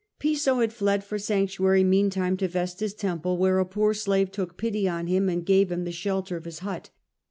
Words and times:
Piso 0.17 0.61
had 0.61 0.73
fled 0.73 1.03
for 1.03 1.19
sanctuary 1.19 1.83
meantime 1.83 2.35
to 2.37 2.47
Vestals 2.47 2.95
temple, 2.95 3.37
where 3.37 3.59
a 3.59 3.65
poor 3.67 3.93
slave 3.93 4.31
took 4.31 4.57
pity 4.57 4.89
on 4.89 5.05
him 5.05 5.29
and 5.29 5.45
gave 5.45 5.71
him 5.71 5.83
the 5.83 5.91
shelter 5.91 6.35
of 6.35 6.45
his 6.45 6.57
hut. 6.65 6.89